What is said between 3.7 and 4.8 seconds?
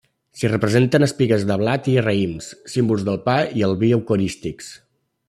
vi eucarístics.